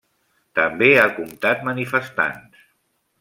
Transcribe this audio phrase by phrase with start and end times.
[0.59, 2.65] També ha comptat manifestants.